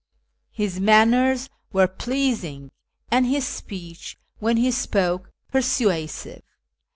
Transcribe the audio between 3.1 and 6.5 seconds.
and his speech, when he spoke, persuasive.